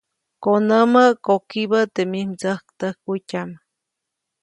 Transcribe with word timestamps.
Konämä, 0.43 1.05
kokibä 1.27 1.81
teʼ 1.95 2.07
mij 2.11 2.27
mdsäktäjkutyaʼm. 2.31 3.51